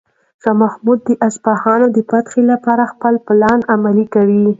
[0.43, 4.45] شاه محمود د اصفهان د فتح لپاره خپل پلان عملي کوي.